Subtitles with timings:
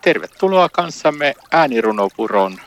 [0.00, 2.60] Tervetuloa kanssamme äänirunopuron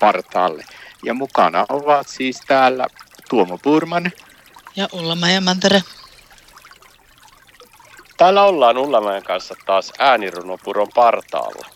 [0.00, 0.64] partaalle.
[1.04, 2.86] Ja mukana ovat siis täällä
[3.30, 4.12] Tuomo Purman.
[4.76, 5.82] Ja Ulla Mantere.
[8.16, 11.66] Täällä ollaan Ullamäen kanssa taas äänirunopuron partaalla.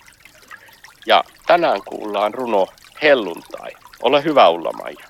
[1.07, 2.67] Ja tänään kuullaan runo
[3.03, 3.71] Helluntai.
[4.03, 5.07] Ole hyvä Ulla-Maija.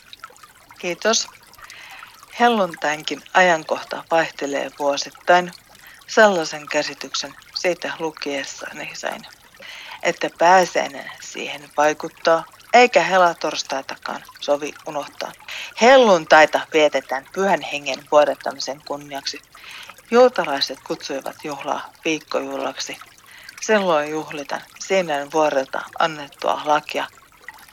[0.79, 1.29] Kiitos.
[2.41, 5.53] Helluntainkin ajankohta vaihtelee vuosittain.
[6.07, 9.23] Sellaisen käsityksen siitä lukiessani sain,
[10.03, 15.33] että pääseinen siihen vaikuttaa, eikä helatorstaitakaan sovi unohtaa.
[15.81, 19.43] Helluntaita vietetään pyhän hengen vuodattamisen kunniaksi.
[20.11, 22.99] Juutalaiset kutsuivat juhlaa viikkojuhlaksi.
[23.61, 27.07] Silloin juhlitaan Siinän vuorelta annettua lakia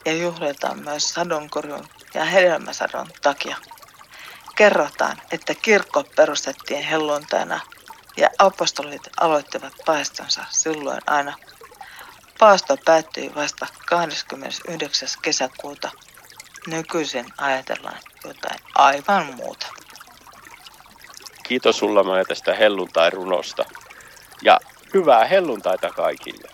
[0.06, 3.56] ja juhlitaan myös sadonkorjun ja hedelmäsadon takia.
[4.56, 7.60] Kerrotaan, että kirkko perustettiin helluntaina
[8.18, 11.38] ja apostolit aloittivat paistonsa silloin aina.
[12.40, 15.10] Paasto päättyi vasta 29.
[15.22, 15.92] kesäkuuta.
[16.68, 19.68] Nykyisin ajatellaan jotain aivan muuta.
[21.44, 23.66] Kiitos sulla tästä helluntai-runosta.
[24.42, 24.60] Ja
[24.94, 26.50] hyvää helluntaita kaikille.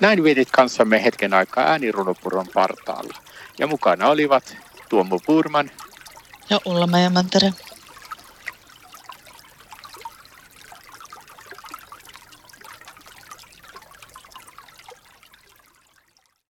[0.00, 3.18] Näin vietit kanssamme hetken aikaa äänirunopuron partaalla.
[3.58, 4.56] Ja mukana olivat
[4.88, 5.70] Tuomo Purman
[6.50, 7.52] ja Ulla Mantere.